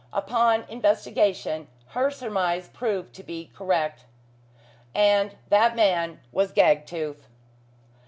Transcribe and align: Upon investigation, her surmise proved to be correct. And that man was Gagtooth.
Upon 0.13 0.63
investigation, 0.67 1.67
her 1.89 2.09
surmise 2.09 2.67
proved 2.69 3.13
to 3.13 3.21
be 3.23 3.51
correct. 3.53 4.05
And 4.95 5.35
that 5.49 5.75
man 5.75 6.21
was 6.31 6.51
Gagtooth. 6.51 7.27